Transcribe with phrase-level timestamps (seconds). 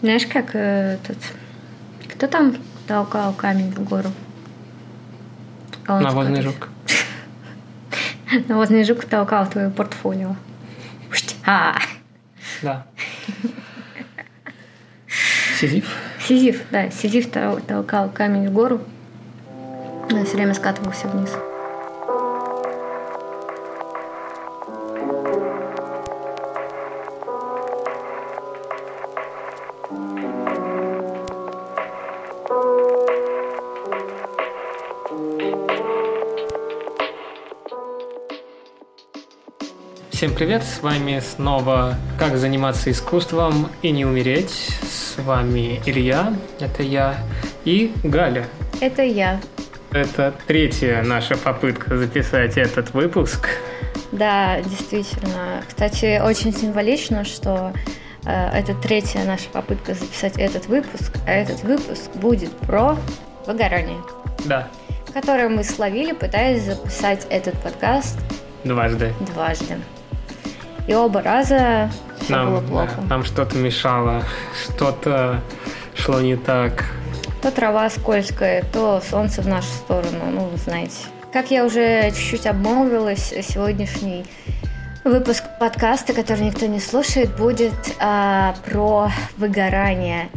[0.00, 1.18] Знаешь, как э, этот...
[2.08, 2.56] Кто там
[2.86, 4.10] толкал камень в гору?
[5.86, 6.68] А Навозный жук.
[8.48, 10.36] Навозный жук толкал твое портфолио.
[11.44, 11.74] А.
[12.62, 12.86] Да.
[15.58, 15.94] Сизиф?
[16.26, 16.90] Сизиф, да.
[16.90, 18.80] Сизиф толкал камень в гору.
[20.10, 21.30] Он все время скатывался вниз.
[40.20, 44.50] Всем привет, с вами снова «Как заниматься искусством и не умереть».
[44.82, 47.16] С вами Илья, это я,
[47.64, 48.44] и Галя.
[48.82, 49.40] Это я.
[49.92, 53.48] Это третья наша попытка записать этот выпуск.
[54.12, 55.64] Да, действительно.
[55.66, 57.72] Кстати, очень символично, что
[58.26, 62.98] э, это третья наша попытка записать этот выпуск, а этот выпуск будет про
[63.46, 64.02] выгорание.
[64.44, 64.68] Да.
[65.14, 68.18] Которое мы словили, пытаясь записать этот подкаст
[68.64, 69.14] Дважды.
[69.32, 69.78] Дважды.
[70.86, 72.94] И оба раза все нам, было плохо.
[72.96, 74.22] Да, нам что-то мешало,
[74.64, 75.40] что-то
[75.94, 76.84] шло не так.
[77.42, 80.96] То трава скользкая, то солнце в нашу сторону, ну, вы знаете.
[81.32, 84.26] Как я уже чуть-чуть обмолвилась, сегодняшний
[85.04, 90.28] выпуск подкаста, который никто не слушает, будет а, про выгорание.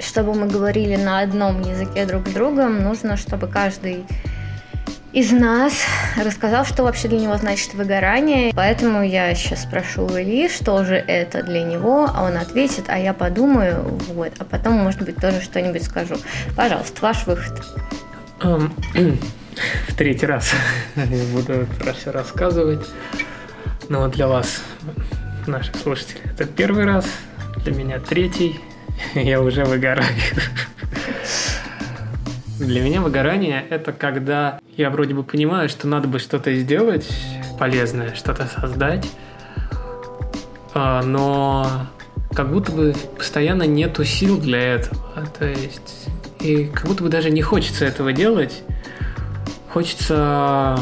[0.00, 4.04] Чтобы мы говорили на одном языке друг с другом, нужно, чтобы каждый
[5.12, 5.72] из нас
[6.22, 8.52] рассказал, что вообще для него значит выгорание.
[8.54, 13.14] Поэтому я сейчас спрошу Ильи, что же это для него, а он ответит, а я
[13.14, 16.16] подумаю, вот, а потом, может быть, тоже что-нибудь скажу.
[16.54, 17.62] Пожалуйста, ваш выход.
[18.40, 18.72] Um,
[19.88, 20.52] в третий раз
[20.96, 22.86] я буду про все рассказывать.
[23.88, 24.60] Но вот для вас,
[25.46, 27.06] наши слушатели, это первый раз,
[27.64, 28.60] для меня третий,
[29.14, 30.06] я уже выгораю.
[32.58, 37.08] Для меня выгорание– это когда я вроде бы понимаю, что надо бы что-то сделать
[37.56, 39.08] полезное, что-то создать,
[40.74, 41.86] а, но
[42.34, 44.98] как будто бы постоянно нету сил для этого.
[45.38, 46.08] То есть,
[46.40, 48.64] и как будто бы даже не хочется этого делать.
[49.70, 50.76] Хочется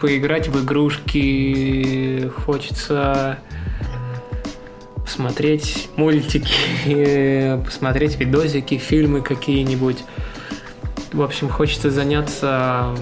[0.00, 3.38] поиграть в игрушки, хочется
[5.04, 9.98] посмотреть мультики, посмотреть видосики, фильмы какие-нибудь.
[11.14, 12.92] В общем, хочется заняться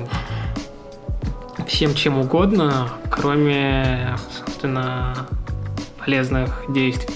[1.66, 5.26] всем чем угодно, кроме, собственно,
[5.98, 7.14] полезных действий,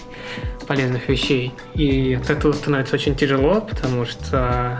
[0.66, 1.52] полезных вещей.
[1.74, 4.78] И от этого становится очень тяжело, потому что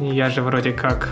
[0.00, 1.08] я же вроде как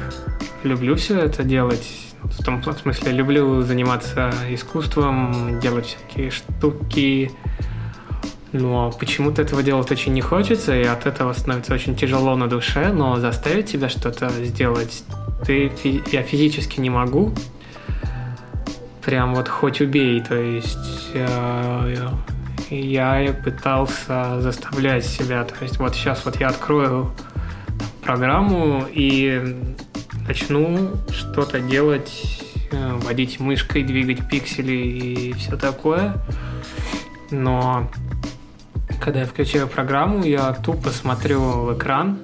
[0.65, 1.89] люблю все это делать.
[2.25, 7.31] В том смысле, люблю заниматься искусством, делать всякие штуки,
[8.53, 12.93] но почему-то этого делать очень не хочется, и от этого становится очень тяжело на душе,
[12.93, 15.05] но заставить себя что-то сделать
[15.45, 15.73] ты,
[16.13, 17.35] я физически не могу.
[19.05, 22.09] Прям вот хоть убей, то есть э,
[22.71, 27.13] я пытался заставлять себя, то есть вот сейчас вот я открою
[28.03, 29.57] программу и
[30.29, 36.15] начну что-то делать, э, водить мышкой, двигать пиксели и все такое.
[37.33, 37.91] Но
[39.03, 42.19] когда я включаю программу, я тупо смотрю в экран,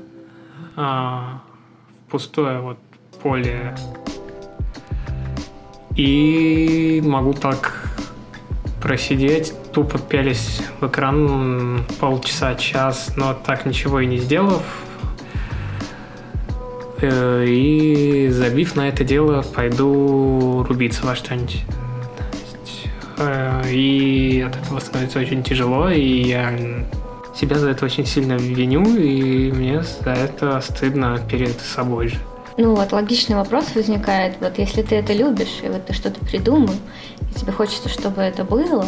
[0.76, 1.40] а,
[1.90, 2.78] в пустое вот
[3.20, 3.74] поле.
[5.96, 7.90] И могу так
[8.80, 14.62] просидеть, тупо пялись в экран полчаса, час, но так ничего и не сделав.
[17.00, 21.64] Э, и забив на это дело, пойду рубиться во что-нибудь.
[23.18, 26.52] Э, и от этого становится очень тяжело, и я
[27.34, 32.18] себя за это очень сильно виню, и мне за это стыдно перед собой же.
[32.56, 36.74] Ну вот логичный вопрос возникает, вот если ты это любишь, и вот ты что-то придумал,
[37.20, 38.86] и тебе хочется, чтобы это было,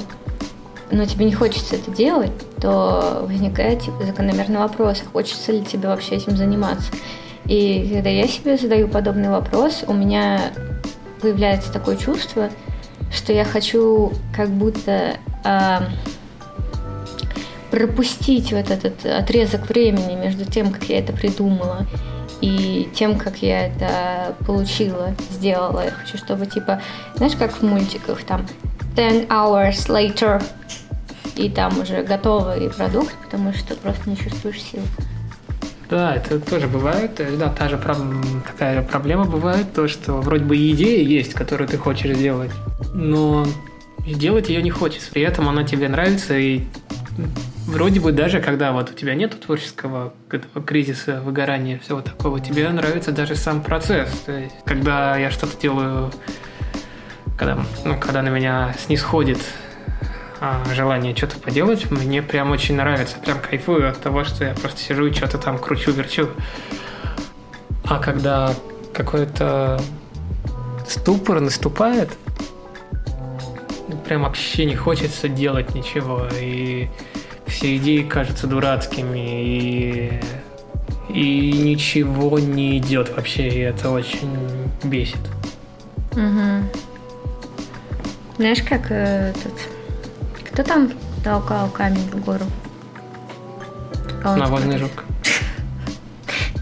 [0.91, 6.17] но тебе не хочется это делать, то возникает типа закономерный вопрос, хочется ли тебе вообще
[6.17, 6.91] этим заниматься.
[7.47, 10.53] И когда я себе задаю подобный вопрос, у меня
[11.21, 12.51] появляется такое чувство,
[13.11, 15.79] что я хочу как будто э,
[17.71, 21.87] пропустить вот этот отрезок времени между тем, как я это придумала,
[22.41, 25.85] и тем, как я это получила, сделала.
[25.85, 26.81] Я хочу, чтобы типа,
[27.17, 28.47] знаешь, как в мультиках, там
[28.97, 30.43] 10 hours later,
[31.37, 34.83] и там уже готовый продукт, потому что просто не чувствуешь сил.
[35.91, 37.21] Да, это тоже бывает.
[37.37, 41.77] Да, та же такая же проблема бывает, то, что вроде бы идея есть, которую ты
[41.79, 42.53] хочешь сделать,
[42.95, 43.45] но
[44.07, 45.11] сделать ее не хочется.
[45.11, 46.63] При этом она тебе нравится, и
[47.67, 50.13] вроде бы даже когда вот у тебя нет творческого
[50.65, 54.11] кризиса, выгорания, всего такого, тебе нравится даже сам процесс.
[54.25, 56.13] То есть, когда я что-то делаю,
[57.37, 59.39] когда, ну, когда на меня снисходит
[60.75, 65.07] желание что-то поделать, мне прям очень нравится, прям кайфую от того, что я просто сижу
[65.07, 66.31] и что-то там кручу-верчу.
[67.85, 68.55] А когда
[68.95, 69.81] какой-то
[70.89, 72.11] ступор наступает,
[74.07, 76.89] прям вообще не хочется делать ничего, и
[77.47, 80.21] все идеи кажутся дурацкими, и,
[81.09, 84.31] и ничего не идет вообще, и это очень
[84.85, 85.21] бесит.
[86.13, 86.81] Угу.
[88.39, 89.33] Знаешь, как э.
[90.61, 90.91] Кто там
[91.25, 92.45] толкал камень в гору?
[94.23, 95.05] Навозный жук.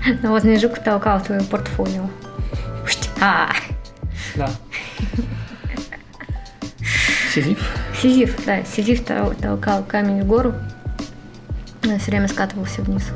[0.22, 2.08] Навозный жук толкал твое портфолио.
[3.20, 3.48] А.
[4.36, 4.48] Да.
[7.34, 7.58] Сизиф?
[8.00, 8.62] Сизиф, да.
[8.62, 10.54] Сизиф толкал камень в гору.
[11.82, 13.10] Все время скатывался вниз.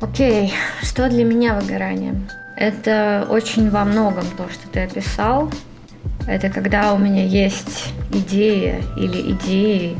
[0.00, 0.52] Окей,
[0.82, 2.28] что для меня выгорание?
[2.56, 5.48] Это очень во многом то, что ты описал.
[6.26, 7.87] Это когда у меня есть
[8.18, 9.96] идея или идеи,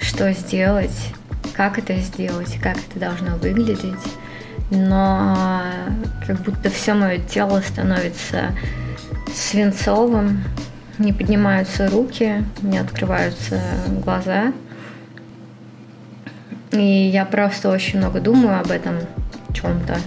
[0.00, 1.12] что сделать,
[1.54, 3.94] как это сделать, как это должно выглядеть.
[4.70, 5.36] Но
[6.26, 8.52] как будто все мое тело становится
[9.34, 10.44] свинцовым,
[10.98, 13.60] не поднимаются руки, не открываются
[14.04, 14.52] глаза.
[16.72, 18.98] И я просто очень много думаю об этом
[19.54, 19.98] чем-то,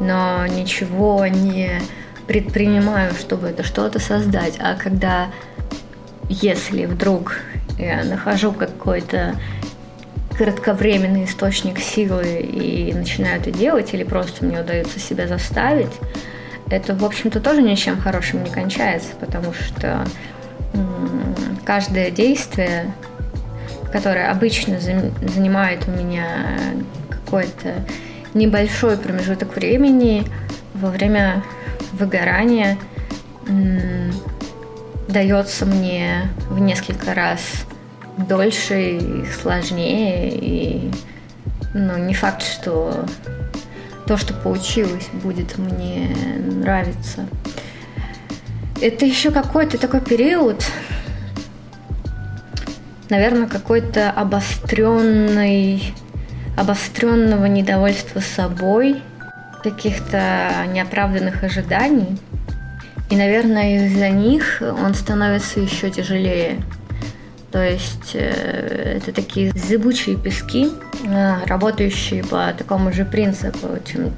[0.00, 1.80] но ничего не
[2.26, 4.54] предпринимаю, чтобы это что-то создать.
[4.58, 5.26] А когда,
[6.32, 7.36] если вдруг
[7.78, 9.36] я нахожу какой-то
[10.36, 15.92] кратковременный источник силы и начинаю это делать, или просто мне удается себя заставить,
[16.70, 20.06] это, в общем-то, тоже ничем хорошим не кончается, потому что
[21.66, 22.90] каждое действие,
[23.92, 26.56] которое обычно занимает у меня
[27.10, 27.74] какой-то
[28.32, 30.24] небольшой промежуток времени,
[30.72, 31.44] во время
[31.92, 32.78] выгорания
[35.12, 37.40] дается мне в несколько раз
[38.16, 40.90] дольше и сложнее, и
[41.74, 43.04] ну, не факт, что
[44.06, 47.26] то, что получилось, будет мне нравиться.
[48.80, 50.64] Это еще какой-то такой период,
[53.08, 55.94] наверное, какой-то обостренный,
[56.56, 59.02] обостренного недовольства собой,
[59.62, 62.18] каких-то неоправданных ожиданий.
[63.12, 66.62] И, наверное, из-за них он становится еще тяжелее.
[67.50, 70.70] То есть э, это такие зыбучие пески,
[71.04, 73.68] э, работающие по такому же принципу.
[73.84, 74.14] Чем,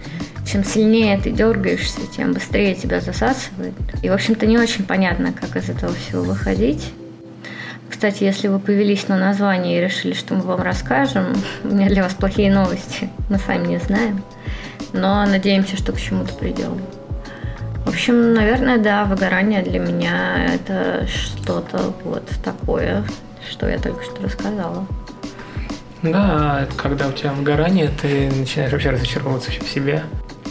[0.46, 3.74] чем сильнее ты дергаешься, тем быстрее тебя засасывает.
[4.00, 6.92] И, в общем-то, не очень понятно, как из этого всего выходить.
[7.90, 12.04] Кстати, если вы повелись на название и решили, что мы вам расскажем, у меня для
[12.04, 13.10] вас плохие новости.
[13.28, 14.22] Мы сами не знаем.
[14.92, 16.80] Но надеемся, что к чему-то придем.
[17.84, 23.04] В общем, наверное, да, выгорание для меня это что-то вот такое,
[23.48, 24.86] что я только что рассказала.
[26.02, 30.02] Да, когда у тебя выгорание, ты начинаешь вообще разочаровываться в себе.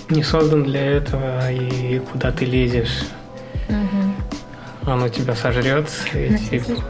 [0.10, 3.06] Не создан для этого, и куда ты лезешь.
[3.70, 4.92] Угу.
[4.92, 5.90] Оно тебя сожрет.
[6.14, 6.82] И, типа...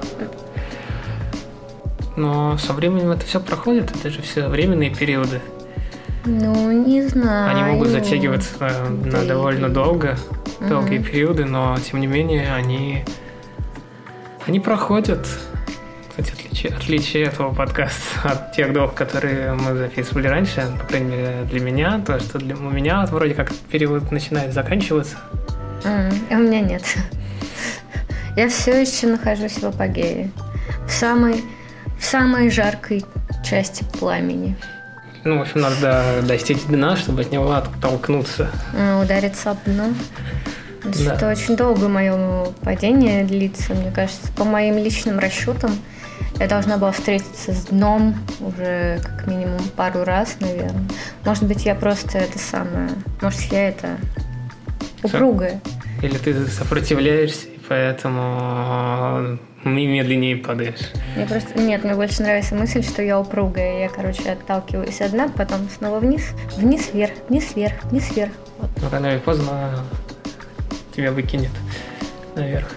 [2.16, 5.42] Но со временем это все проходит, это же все временные периоды.
[6.25, 7.51] Ну, не знаю.
[7.51, 10.18] Они могут затягиваться да на довольно долго,
[10.59, 11.06] долгие угу.
[11.06, 13.03] периоды, но тем не менее они,
[14.47, 15.27] они проходят.
[16.09, 21.47] Кстати, отличие, отличие этого подкаста от тех двух, которые мы записывали раньше, по крайней мере
[21.49, 25.18] для меня, то, что для, у меня вроде как период начинает заканчиваться.
[25.83, 26.83] Mm, а у меня нет.
[28.37, 30.31] Я все еще нахожусь в апогее.
[30.87, 31.44] В самой,
[31.99, 33.03] в самой жаркой
[33.44, 34.56] части пламени.
[35.25, 38.49] Ну, в общем, надо достичь дна, чтобы от него оттолкнуться.
[39.01, 39.94] Удариться об дно.
[40.83, 41.15] Да.
[41.15, 44.31] Это очень долго мое падение длится, мне кажется.
[44.35, 45.71] По моим личным расчетам,
[46.39, 50.83] я должна была встретиться с дном уже как минимум пару раз, наверное.
[51.23, 52.89] Может быть, я просто это самое...
[53.21, 53.97] Может, я это
[55.03, 55.61] упругая.
[56.01, 60.92] Или ты сопротивляешься, и поэтому медленнее падаешь.
[61.16, 61.60] Мне просто...
[61.60, 63.82] Нет, мне больше нравится мысль, что я упругая.
[63.82, 68.32] Я, короче, отталкиваюсь от дна, потом снова вниз, вниз, вверх, вниз, вверх, вниз, вверх.
[68.60, 68.70] Вот.
[68.82, 69.80] Ну, рано или поздно
[70.96, 71.52] тебя выкинет
[72.36, 72.68] наверх.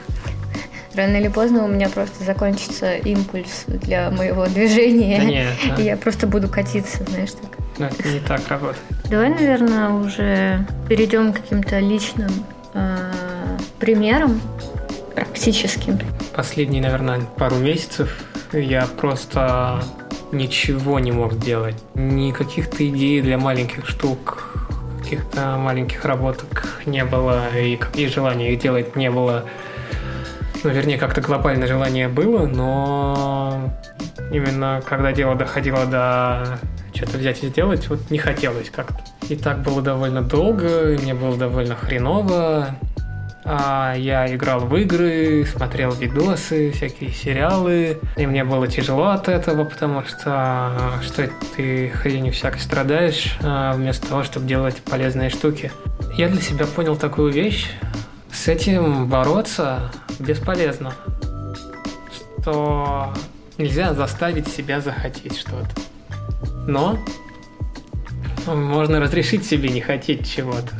[0.94, 5.18] Рано или поздно у меня просто закончится импульс для моего движения.
[5.18, 5.82] Да нет, да.
[5.82, 7.50] И я просто буду катиться, знаешь, так.
[7.78, 8.82] Но это не так работает.
[9.10, 12.30] Давай, наверное, уже перейдем к каким-то личным
[12.72, 12.96] э,
[13.78, 14.40] примерам
[15.16, 15.98] практическим.
[16.34, 19.82] Последние, наверное, пару месяцев я просто
[20.30, 21.76] ничего не мог сделать.
[21.94, 24.52] Ни каких-то идей для маленьких штук,
[25.02, 29.44] каких-то маленьких работок не было, и, и желания их делать не было.
[30.62, 33.72] Ну, вернее, как-то глобальное желание было, но
[34.32, 36.58] именно когда дело доходило до
[36.94, 38.98] что-то взять и сделать, вот не хотелось как-то.
[39.28, 42.76] И так было довольно долго, и мне было довольно хреново.
[43.48, 49.64] А я играл в игры, смотрел видосы, всякие сериалы, и мне было тяжело от этого,
[49.64, 55.70] потому что что ты хренью всякой страдаешь, а вместо того, чтобы делать полезные штуки.
[56.16, 57.70] Я для себя понял такую вещь,
[58.32, 60.94] с этим бороться бесполезно,
[62.40, 63.14] что
[63.58, 65.70] нельзя заставить себя захотеть что-то.
[66.66, 66.98] Но
[68.46, 70.74] можно разрешить себе не хотеть чего-то.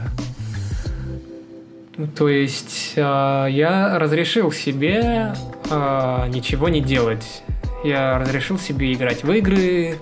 [2.17, 5.35] То есть э, я разрешил себе
[5.71, 7.43] э, ничего не делать.
[7.85, 9.99] Я разрешил себе играть в игры,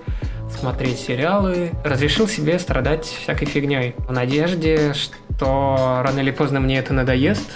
[0.59, 3.95] смотреть сериалы, разрешил себе страдать всякой фигней.
[3.97, 7.49] В надежде, что рано или поздно мне это надоест,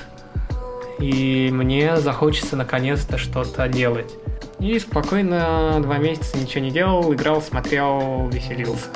[1.00, 4.14] и мне захочется наконец-то что-то делать.
[4.60, 8.88] И спокойно два месяца ничего не делал, играл, смотрел, веселился.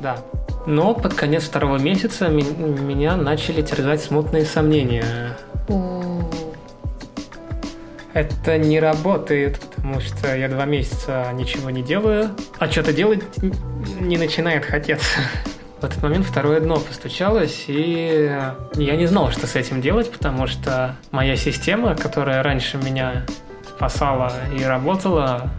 [0.00, 0.18] Да.
[0.66, 5.36] Но под конец второго месяца меня начали терзать смутные сомнения.
[8.14, 13.24] Это не работает, потому что я два месяца ничего не делаю, а что-то делать
[14.00, 15.18] не начинает хотеться.
[15.80, 18.30] В этот момент второе дно постучалось, и
[18.74, 23.26] я не знал, что с этим делать, потому что моя система, которая раньше меня
[23.68, 25.50] спасала и работала,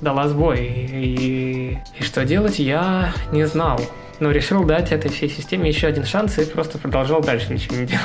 [0.00, 0.66] дала сбой.
[0.66, 3.80] И, и что делать, я не знал.
[4.22, 7.86] Но решил дать этой всей системе еще один шанс и просто продолжал дальше ничего не
[7.86, 8.04] делать.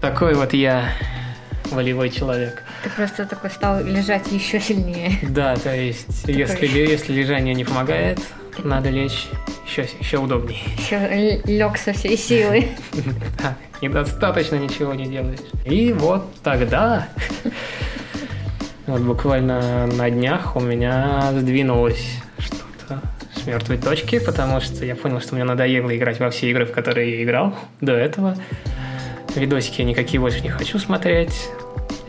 [0.00, 0.88] Такой вот я
[1.70, 2.64] волевой человек.
[2.82, 5.12] Ты просто такой стал лежать еще сильнее.
[5.22, 8.18] Да, то есть, если, если лежание не помогает,
[8.64, 9.28] надо лечь
[9.64, 10.58] еще, еще удобнее.
[10.76, 12.66] Еще лег со всей силы.
[13.40, 15.38] Да, недостаточно ничего не делаешь.
[15.64, 17.06] И вот тогда
[18.88, 23.00] вот буквально на днях у меня сдвинулось что-то
[23.46, 26.72] с мертвой точки, потому что я понял, что мне надоело играть во все игры, в
[26.72, 28.36] которые я играл до этого.
[29.36, 31.48] Видосики я никакие больше не хочу смотреть.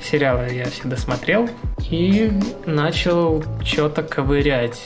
[0.02, 1.48] Сериалы я всегда смотрел.
[1.92, 2.32] И
[2.66, 4.82] начал что-то ковырять.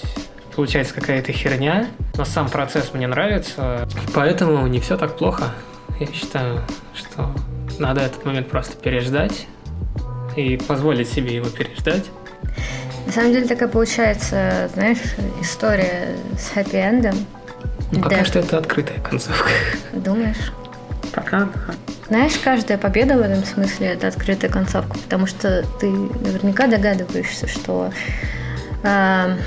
[0.54, 5.54] Получается какая-то херня, но сам процесс мне нравится, поэтому не все так плохо.
[6.02, 6.60] Я считаю,
[6.94, 7.34] что
[7.80, 9.48] надо этот момент просто переждать,
[10.36, 12.10] и позволить себе его переждать.
[13.12, 15.00] На самом деле такая получается, знаешь,
[15.42, 17.14] история с хэппи-эндом.
[17.92, 18.24] Ну, пока да.
[18.24, 19.50] что это открытая концовка.
[19.92, 20.54] Думаешь?
[21.12, 21.74] Пока да.
[22.08, 27.92] Знаешь, каждая победа в этом смысле это открытая концовка, потому что ты наверняка догадываешься, что
[28.84, 29.38] э,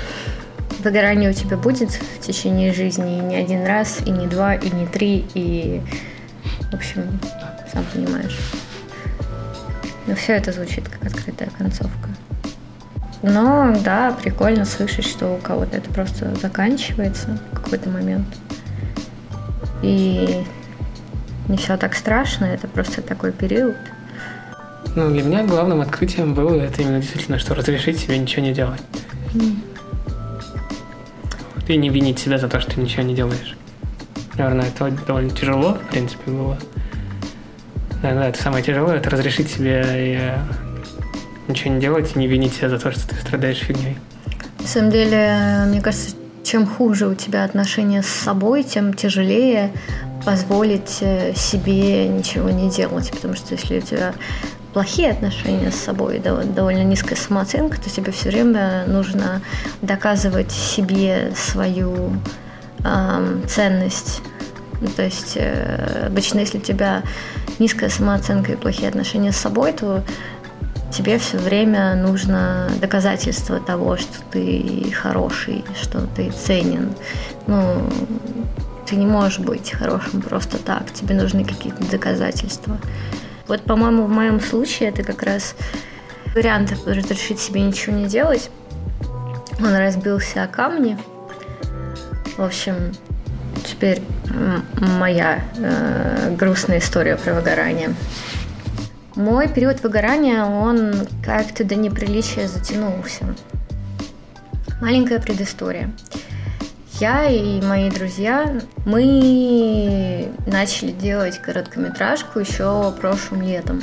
[0.83, 4.69] выгорание у тебя будет в течение жизни и не один раз, и не два, и
[4.69, 5.81] не три, и
[6.69, 7.19] в общем,
[7.73, 8.37] сам понимаешь.
[10.05, 12.09] Но все это звучит как открытая концовка.
[13.21, 18.27] Но да, прикольно слышать, что у кого-то это просто заканчивается в какой-то момент.
[19.81, 20.43] И
[21.47, 23.75] не все так страшно, это просто такой период.
[24.95, 28.81] Ну, для меня главным открытием было это именно действительно, что разрешить себе ничего не делать.
[29.33, 29.57] Mm.
[31.67, 33.57] И не винить себя за то, что ты ничего не делаешь.
[34.37, 36.57] Наверное, это довольно тяжело, в принципе, было.
[38.01, 40.37] Наверное, это самое тяжелое, это разрешить себе э,
[41.47, 43.97] ничего не делать и не винить себя за то, что ты страдаешь фигней.
[44.59, 49.71] На самом деле, мне кажется, чем хуже у тебя отношения с собой, тем тяжелее
[50.23, 53.11] позволить э, себе ничего не делать.
[53.11, 54.13] Потому что если у тебя
[54.73, 59.41] плохие отношения с собой, довольно низкая самооценка, то тебе все время нужно
[59.81, 62.13] доказывать себе свою
[62.83, 64.21] э, ценность.
[64.81, 67.03] Ну, то есть э, обычно, если у тебя
[67.59, 70.03] низкая самооценка и плохие отношения с собой, то
[70.91, 76.93] тебе все время нужно доказательство того, что ты хороший, что ты ценен.
[77.47, 77.89] Ну,
[78.85, 82.77] ты не можешь быть хорошим просто так, тебе нужны какие-то доказательства.
[83.47, 85.55] Вот, по-моему, в моем случае это как раз
[86.33, 88.49] вариант разрешить себе ничего не делать.
[89.59, 90.97] Он разбился о камни.
[92.37, 92.91] В общем,
[93.65, 94.01] теперь
[94.99, 97.95] моя э, грустная история про выгорание.
[99.15, 103.33] Мой период выгорания, он как-то до неприличия затянулся.
[104.81, 105.89] Маленькая предыстория.
[106.99, 113.81] Я и мои друзья, мы начали делать короткометражку еще прошлым летом.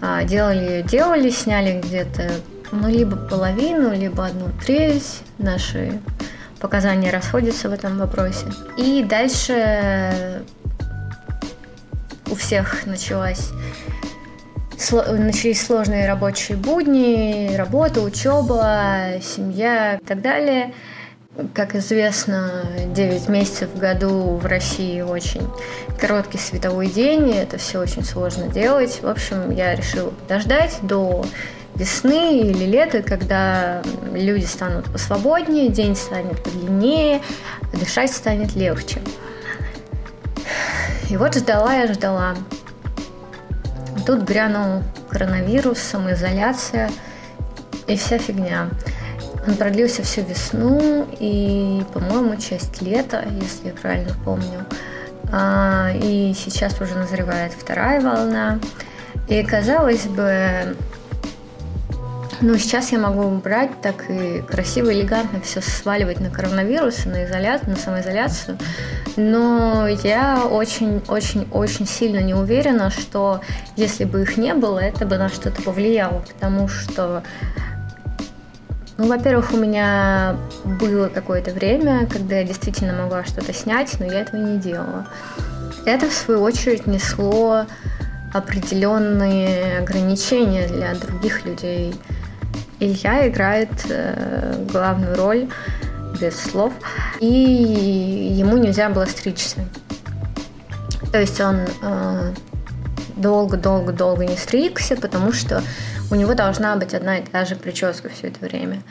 [0.00, 2.30] А, делали делали, сняли где-то
[2.72, 5.20] ну, либо половину, либо одну треть.
[5.36, 6.00] Наши
[6.60, 8.46] показания расходятся в этом вопросе.
[8.78, 10.42] И дальше
[12.30, 13.50] у всех началась
[14.90, 20.72] начались сложные рабочие будни, работа, учеба, семья и так далее.
[21.54, 25.46] Как известно, 9 месяцев в году в России очень
[26.00, 29.00] короткий световой день, и это все очень сложно делать.
[29.02, 31.24] В общем, я решила подождать до
[31.76, 33.82] весны или лета, когда
[34.12, 37.22] люди станут посвободнее, день станет подлиннее,
[37.72, 39.00] дышать станет легче.
[41.08, 42.34] И вот ждала я ждала.
[44.10, 46.90] Тут грянул коронавирус, самоизоляция
[47.86, 48.68] и вся фигня.
[49.46, 54.66] Он продлился всю весну и, по-моему, часть лета, если я правильно помню.
[55.32, 58.58] А, и сейчас уже назревает вторая волна.
[59.28, 60.74] И казалось бы,
[62.40, 67.70] ну, сейчас я могу убрать так и красиво, элегантно все сваливать на коронавирус, на изоляцию,
[67.70, 68.58] на самоизоляцию.
[69.16, 73.40] Но я очень-очень-очень сильно не уверена, что
[73.76, 76.24] если бы их не было, это бы на что-то повлияло.
[76.34, 77.22] Потому что
[78.96, 84.20] ну, во-первых, у меня было какое-то время, когда я действительно могла что-то снять, но я
[84.20, 85.06] этого не делала.
[85.86, 87.64] Это, в свою очередь, несло
[88.34, 91.94] определенные ограничения для других людей.
[92.80, 95.48] Илья играет э, главную роль
[96.20, 96.72] без слов,
[97.20, 99.60] и ему нельзя было стричься.
[101.12, 102.32] То есть он э,
[103.16, 105.62] долго-долго-долго не стригся, потому что
[106.10, 108.82] у него должна быть одна и та же прическа все это время.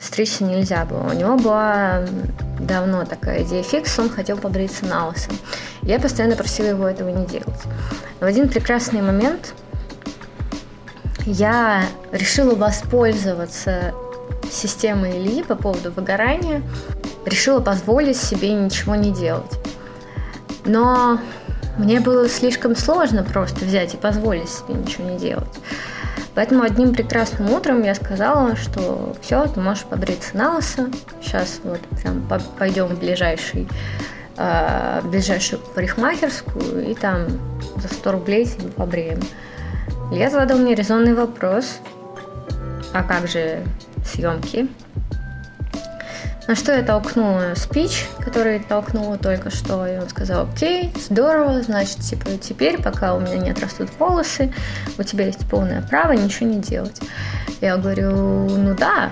[0.00, 1.08] Стричься нельзя было.
[1.10, 2.04] У него была
[2.58, 5.30] давно такая идея фикс, он хотел побриться на лысо.
[5.82, 7.62] Я постоянно просила его этого не делать.
[8.20, 9.54] В один прекрасный момент
[11.24, 13.92] я решила воспользоваться
[14.50, 16.62] системой Ли по поводу выгорания,
[17.26, 19.50] решила позволить себе ничего не делать.
[20.64, 21.18] Но
[21.76, 25.58] мне было слишком сложно просто взять и позволить себе ничего не делать.
[26.34, 30.88] Поэтому одним прекрасным утром я сказала, что все, ты можешь побриться на лысо.
[31.20, 32.26] Сейчас вот прям
[32.58, 33.68] пойдем в ближайший
[34.36, 37.26] э, в ближайшую парикмахерскую и там
[37.76, 39.20] за 100 рублей побреем.
[40.10, 41.78] Я задал мне резонный вопрос,
[42.94, 43.62] а как же
[44.06, 44.68] съемки?
[46.46, 52.00] На что я толкнула спич, который толкнула только что, и он сказал, окей, здорово, значит,
[52.00, 54.52] типа, теперь, пока у меня не отрастут волосы,
[54.98, 57.00] у тебя есть полное право ничего не делать.
[57.60, 59.10] Я говорю, ну да,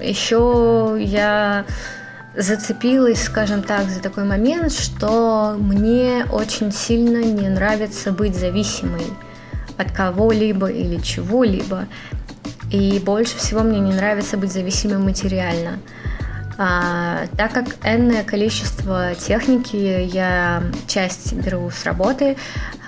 [0.00, 1.64] еще я
[2.36, 9.06] зацепилась, скажем так, за такой момент, что мне очень сильно не нравится быть зависимой
[9.76, 11.86] от кого-либо или чего-либо.
[12.72, 15.78] И больше всего мне не нравится быть зависимым материально.
[16.58, 22.36] А, так как энное количество техники я часть беру с работы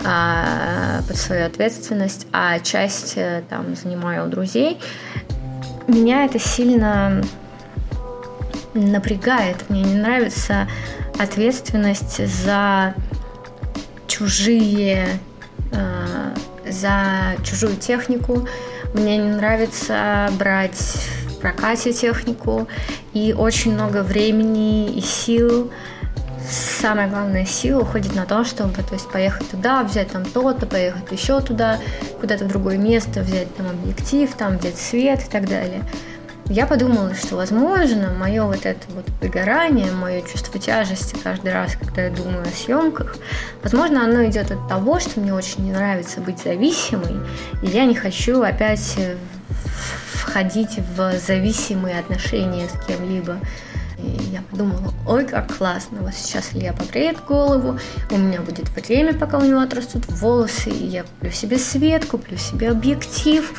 [0.05, 4.79] а, под свою ответственность, а часть э, там занимаю у друзей,
[5.87, 7.23] меня это сильно
[8.75, 9.69] напрягает.
[9.69, 10.67] Мне не нравится
[11.19, 12.95] ответственность за
[14.07, 15.09] чужие
[15.73, 16.35] э,
[16.71, 18.47] за чужую технику.
[18.95, 20.79] Мне не нравится брать
[21.29, 22.69] в прокате технику.
[23.13, 25.71] И очень много времени и сил
[26.49, 31.11] самая главная сила уходит на то, чтобы то есть, поехать туда, взять там то-то, поехать
[31.11, 31.79] еще туда,
[32.21, 35.83] куда-то в другое место, взять там объектив, там взять свет и так далее
[36.49, 42.03] я подумала, что, возможно, мое вот это вот выгорание, мое чувство тяжести каждый раз, когда
[42.03, 43.17] я думаю о съемках,
[43.63, 47.17] возможно, оно идет от того, что мне очень не нравится быть зависимой,
[47.63, 49.17] и я не хочу опять э,
[50.13, 53.39] входить в зависимые отношения с кем-либо.
[53.99, 57.79] И я подумала, ой, как классно, вот сейчас Илья побреет голову,
[58.11, 62.37] у меня будет время, пока у него отрастут волосы, и я куплю себе свет, куплю
[62.37, 63.51] себе объектив,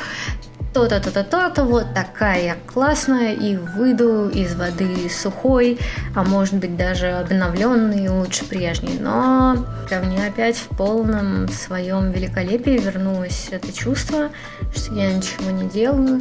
[0.76, 5.78] то-то, то-то, то-то, вот такая классная, и выйду из воды сухой,
[6.14, 8.98] а может быть даже обновленный, лучше прежний.
[9.00, 14.28] Но ко мне опять в полном своем великолепии вернулось это чувство,
[14.74, 16.20] что я ничего не делаю.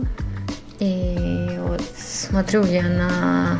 [0.79, 3.59] И вот смотрю я на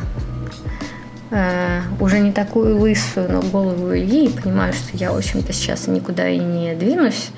[1.30, 5.88] э, уже не такую лысую, но голову Ильи и понимаю, что я, в общем-то, сейчас
[5.88, 7.32] никуда и не двинусь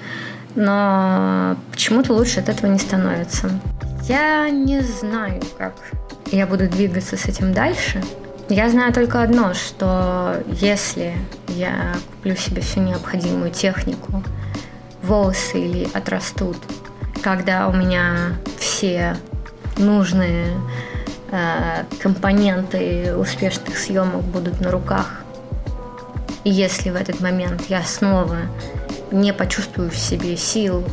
[0.54, 3.50] но почему-то лучше от этого не становится.
[4.08, 5.74] Я не знаю, как
[6.32, 8.02] я буду двигаться с этим дальше.
[8.48, 11.14] Я знаю только одно, что если
[11.48, 14.22] я куплю себе всю необходимую технику,
[15.02, 16.56] волосы или отрастут,
[17.22, 19.16] когда у меня все
[19.76, 20.46] нужные
[21.30, 25.22] э, компоненты успешных съемок будут на руках.
[26.44, 28.38] И если в этот момент я снова
[29.10, 30.84] не почувствую в себе сил,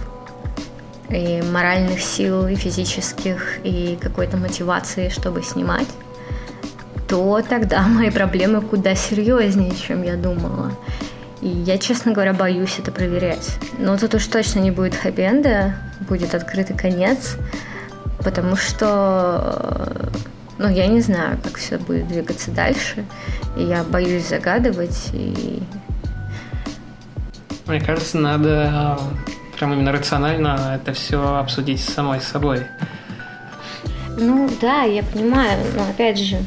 [1.09, 5.87] и моральных сил, и физических, и какой-то мотивации, чтобы снимать,
[7.07, 10.71] то тогда мои проблемы куда серьезнее, чем я думала.
[11.41, 13.57] И я, честно говоря, боюсь это проверять.
[13.77, 15.75] Но тут уж точно не будет хэппи-энда,
[16.07, 17.37] будет открытый конец,
[18.23, 20.09] потому что,
[20.57, 23.05] ну, я не знаю, как все будет двигаться дальше,
[23.55, 25.61] и я боюсь загадывать, и...
[27.67, 28.99] Мне кажется, надо
[29.57, 32.65] прям именно рационально это все обсудить с самой собой.
[34.17, 36.37] Ну да, я понимаю, но опять же,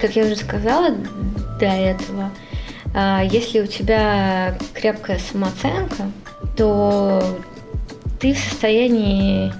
[0.00, 0.90] как я уже сказала
[1.58, 2.30] до этого,
[2.94, 6.10] а, если у тебя крепкая самооценка,
[6.56, 7.22] то
[8.20, 9.52] ты в состоянии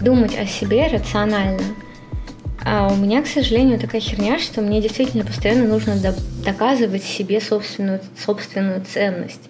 [0.00, 1.62] думать о себе рационально.
[2.72, 5.96] А у меня, к сожалению, такая херня, что мне действительно постоянно нужно
[6.44, 9.40] доказывать себе собственную, собственную ценность.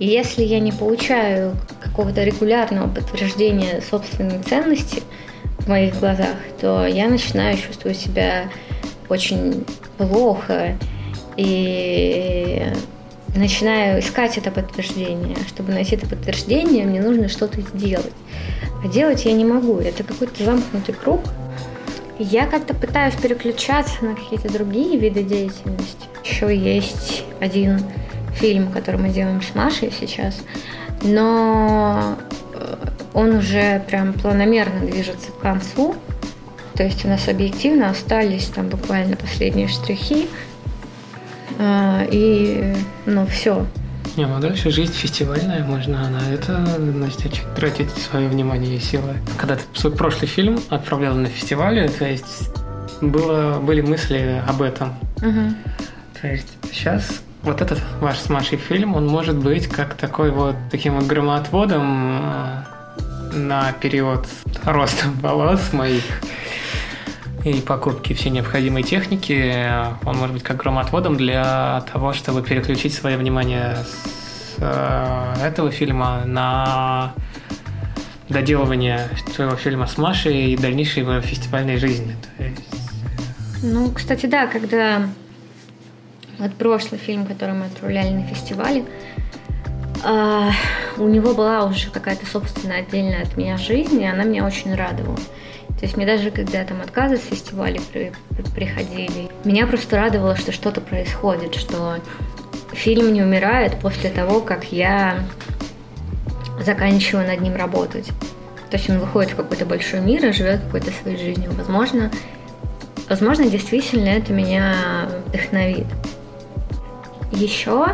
[0.00, 5.04] И если я не получаю какого-то регулярного подтверждения собственной ценности
[5.60, 8.48] в моих глазах, то я начинаю чувствовать себя
[9.08, 9.64] очень
[9.96, 10.76] плохо
[11.36, 12.60] и
[13.36, 15.36] начинаю искать это подтверждение.
[15.46, 18.12] Чтобы найти это подтверждение, мне нужно что-то сделать.
[18.84, 19.78] А делать я не могу.
[19.78, 21.20] Это какой-то замкнутый круг.
[22.18, 26.06] Я как-то пытаюсь переключаться на какие-то другие виды деятельности.
[26.24, 27.80] Еще есть один
[28.34, 30.40] фильм, который мы делаем с Машей сейчас,
[31.02, 32.16] но
[32.54, 32.76] э,
[33.12, 35.96] он уже прям планомерно движется к концу.
[36.74, 40.28] То есть у нас объективно остались там буквально последние штрихи.
[41.58, 42.74] А, и,
[43.06, 43.66] ну, все.
[44.16, 49.16] Не, ну дальше жизнь фестивальная, можно на это Настя, тратить свое внимание и силы.
[49.36, 52.50] Когда ты свой прошлый фильм отправлял на фестивале, то есть
[53.00, 54.94] было, были мысли об этом.
[55.16, 55.54] Угу.
[56.20, 60.54] То есть сейчас вот этот ваш с Машей фильм, он может быть как такой вот
[60.70, 62.62] таким вот громоотводом э,
[63.34, 64.26] на период
[64.64, 66.04] роста волос моих
[67.44, 69.68] и покупки всей необходимой техники.
[70.06, 76.22] Он может быть как громоотводом для того, чтобы переключить свое внимание с э, этого фильма
[76.24, 77.12] на
[78.28, 82.16] доделывание своего фильма с Машей и дальнейшей его фестивальной жизни.
[82.38, 82.62] То есть...
[83.62, 85.02] Ну, кстати, да, когда
[86.38, 88.84] вот прошлый фильм, который мы отправляли на фестивале,
[90.04, 90.52] Uh,
[90.98, 95.16] у него была уже какая-то собственная отдельная от меня жизнь, и она меня очень радовала.
[95.84, 100.34] То есть мне даже когда там отказы с фестиваля при, при, приходили, меня просто радовало,
[100.34, 101.96] что что-то происходит, что
[102.72, 105.18] фильм не умирает после того, как я
[106.58, 108.06] заканчиваю над ним работать.
[108.70, 111.50] То есть он выходит в какой-то большой мир и живет какой-то своей жизнью.
[111.52, 112.10] Возможно,
[113.10, 114.76] возможно, действительно это меня
[115.26, 115.86] вдохновит.
[117.30, 117.88] Еще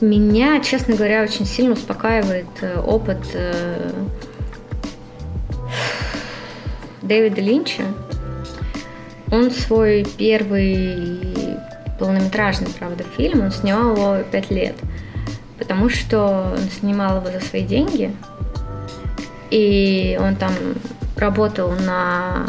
[0.00, 3.92] меня, честно говоря, очень сильно успокаивает э, опыт э,
[7.02, 7.82] Дэвида Линча.
[9.30, 11.36] Он свой первый
[11.98, 14.74] полнометражный, правда, фильм, он снимал его пять лет,
[15.58, 18.10] потому что он снимал его за свои деньги,
[19.50, 20.52] и он там
[21.16, 22.46] работал на,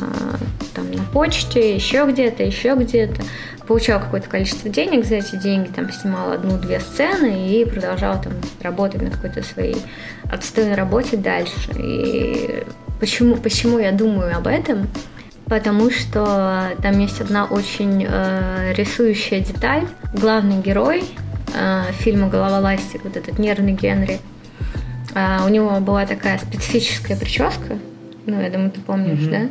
[1.02, 3.22] на почте, еще где-то, еще где-то,
[3.68, 9.02] получал какое-то количество денег за эти деньги, там снимал одну-две сцены и продолжал там работать
[9.02, 9.78] на какой-то своей
[10.32, 11.72] отстойной работе дальше.
[11.78, 12.64] И
[13.00, 14.88] почему, почему я думаю об этом?
[15.46, 19.86] Потому что там есть одна очень э, рисующая деталь.
[20.14, 21.04] Главный герой
[21.54, 24.20] э, фильма «Голова ластик», вот этот нервный Генри,
[25.14, 27.78] э, у него была такая специфическая прическа,
[28.26, 29.32] ну, я думаю, ты помнишь, mm-hmm.
[29.32, 29.50] да?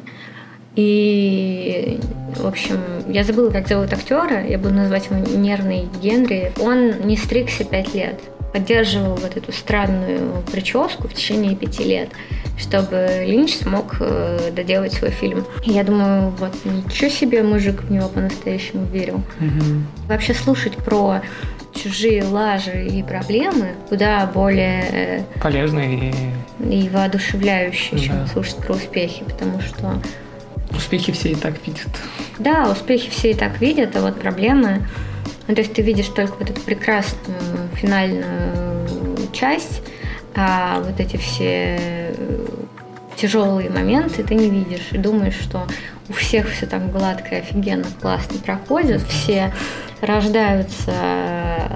[0.76, 1.98] И,
[2.36, 2.78] в общем,
[3.08, 6.52] я забыла, как зовут актера, я буду называть его Нервный Генри.
[6.60, 8.20] Он не стригся пять лет,
[8.52, 12.10] поддерживал вот эту странную прическу в течение пяти лет,
[12.56, 15.44] чтобы Линч смог э, доделать свой фильм.
[15.64, 19.16] И я думаю, вот ничего себе мужик в него по-настоящему верил.
[19.40, 20.08] Угу.
[20.08, 21.20] Вообще слушать про
[21.74, 26.12] чужие лажи и проблемы куда более э, полезные
[26.58, 28.06] и, и воодушевляющие, да.
[28.06, 30.00] чем слушать про успехи, потому что
[30.70, 31.88] Успехи все и так видят.
[32.38, 34.86] Да, успехи все и так видят, а вот проблемы...
[35.46, 38.86] Ну, то есть ты видишь только вот эту прекрасную финальную
[39.32, 39.82] часть,
[40.34, 42.14] а вот эти все
[43.16, 45.66] тяжелые моменты ты не видишь и думаешь, что
[46.08, 49.52] у всех все там гладко и офигенно, классно проходит, все
[50.00, 50.92] рождаются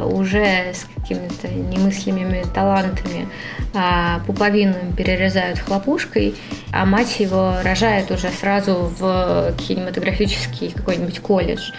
[0.05, 3.29] уже с какими-то немыслимыми талантами,
[3.75, 6.35] а пуповину перерезают хлопушкой,
[6.75, 11.71] а мать его рожает уже сразу в кинематографический какой-нибудь колледж.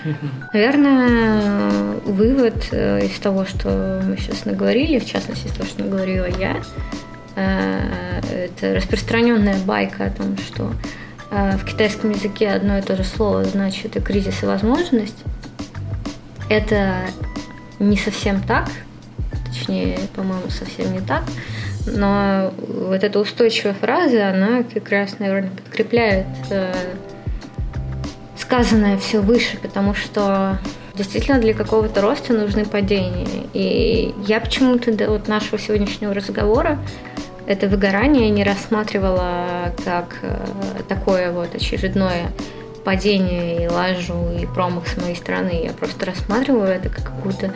[0.54, 6.28] Наверное, вывод э, из того, что мы сейчас наговорили, в частности, из того, что наговорила
[6.40, 6.62] я,
[7.36, 10.72] э, это распространенная байка о том, что
[11.30, 15.26] э, в китайском языке одно и то же слово значит и кризис, и возможность.
[16.50, 17.02] Это
[17.80, 18.70] не совсем так,
[19.46, 21.24] точнее, по-моему, совсем не так,
[21.86, 26.74] но вот эта устойчивая фраза, она как раз, наверное, подкрепляет э,
[28.38, 30.60] сказанное все выше, потому что
[30.95, 33.48] действительно для какого-то роста нужны падения.
[33.54, 36.80] И я почему-то до вот нашего сегодняшнего разговора
[37.48, 40.38] это выгорание не рассматривала как э,
[40.88, 42.32] такое вот очередное
[42.84, 45.62] падение и лажу и промах с моей стороны.
[45.63, 47.54] Я просто рассматриваю это как какую-то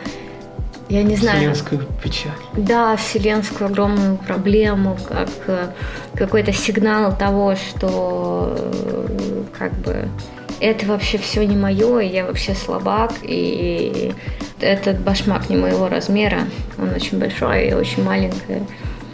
[0.90, 1.38] я не знаю.
[1.38, 2.32] Вселенскую печаль.
[2.56, 5.68] Да, вселенскую огромную проблему, как э,
[6.16, 10.08] какой-то сигнал того, что э, как бы
[10.58, 14.12] это вообще все не мое, я вообще слабак, и
[14.60, 16.40] этот башмак не моего размера,
[16.76, 18.66] он очень большой и очень маленький.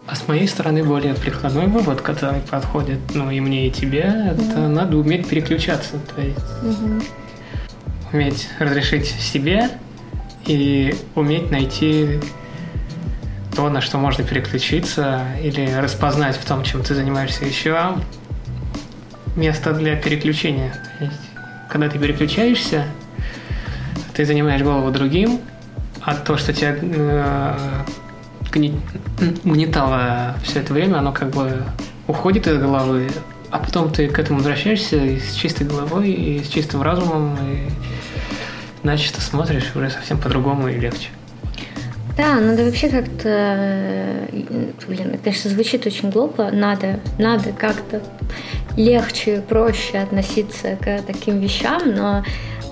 [0.07, 4.51] А с моей стороны более прикладной вывод, который подходит, ну и мне, и тебе, mm-hmm.
[4.51, 7.05] это надо уметь переключаться, то есть mm-hmm.
[8.13, 9.69] уметь разрешить себе
[10.47, 12.21] и уметь найти
[13.55, 17.97] то, на что можно переключиться, или распознать в том, чем ты занимаешься еще
[19.35, 20.73] место для переключения.
[20.99, 21.21] То есть,
[21.71, 22.85] когда ты переключаешься,
[24.15, 25.41] ты занимаешь голову другим,
[26.03, 27.59] а то, что тебя э,
[29.45, 31.65] угнетало все это время, оно как бы
[32.07, 33.09] уходит из головы,
[33.51, 37.69] а потом ты к этому возвращаешься и с чистой головой, и с чистым разумом, и
[38.87, 41.09] начисто смотришь уже совсем по-другому и легче.
[42.17, 44.27] Да, надо вообще как-то,
[44.89, 48.01] блин, это, конечно, звучит очень глупо, надо, надо как-то
[48.75, 52.25] легче, проще относиться к таким вещам, но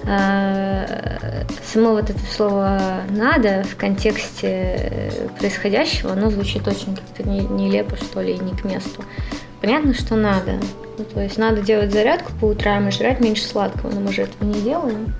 [0.04, 8.22] э, само вот это слово «надо» в контексте происходящего, оно звучит очень как-то нелепо, что
[8.22, 9.04] ли, и не к месту.
[9.60, 10.52] Понятно, что надо.
[10.96, 14.22] Ну, то есть надо делать зарядку по утрам и жрать меньше сладкого, но мы же
[14.22, 15.12] этого не делаем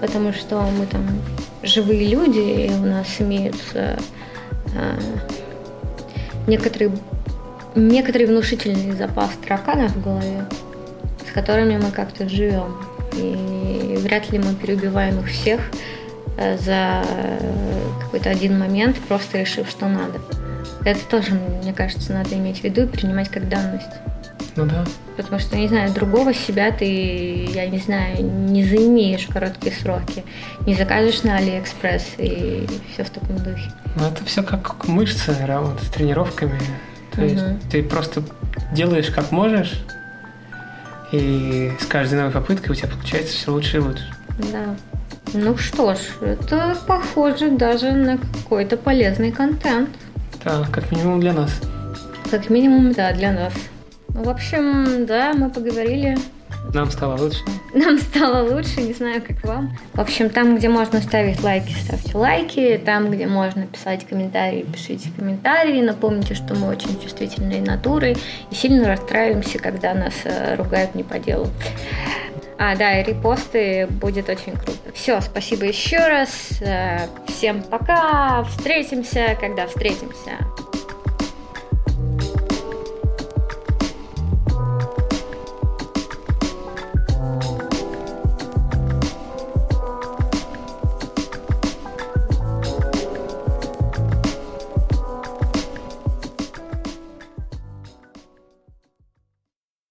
[0.00, 1.06] потому что мы там
[1.62, 3.98] живые люди, и у нас имеются
[4.74, 4.98] э,
[6.46, 6.92] некоторые,
[7.74, 10.44] некоторый внушительный запас тараканов в голове,
[11.28, 12.76] с которыми мы как-то живем.
[13.14, 15.60] И вряд ли мы переубиваем их всех
[16.36, 17.04] э, за
[18.02, 20.20] какой-то один момент, просто решив, что надо.
[20.84, 23.90] Это тоже, мне кажется, надо иметь в виду и принимать как данность.
[24.58, 24.84] Ну да.
[25.16, 30.24] Потому что, не знаю, другого себя ты, я не знаю, не заимеешь в короткие сроки.
[30.66, 33.70] Не закажешь на Алиэкспресс и все в таком духе.
[33.94, 36.58] Ну, это все как мышцы работают с тренировками.
[37.12, 37.30] То угу.
[37.30, 38.24] есть ты просто
[38.72, 39.80] делаешь как можешь,
[41.12, 44.12] и с каждой новой попыткой у тебя получается все лучше и лучше.
[44.52, 44.74] Да.
[45.34, 49.90] Ну что ж, это похоже даже на какой-то полезный контент.
[50.44, 51.60] Да, как минимум для нас.
[52.28, 53.52] Как минимум, да, для нас.
[54.08, 56.16] В общем, да, мы поговорили.
[56.74, 57.40] Нам стало лучше.
[57.74, 59.76] Нам стало лучше, не знаю, как вам.
[59.94, 62.80] В общем, там, где можно ставить лайки, ставьте лайки.
[62.84, 65.80] Там, где можно писать комментарии, пишите комментарии.
[65.80, 68.16] Напомните, что мы очень чувствительные натуры
[68.50, 71.48] и сильно расстраиваемся, когда нас э, ругают не по делу.
[72.58, 74.92] А, да, и репосты будет очень круто.
[74.92, 76.60] Все, спасибо еще раз.
[76.60, 78.42] Э, всем пока.
[78.44, 80.38] Встретимся, когда встретимся.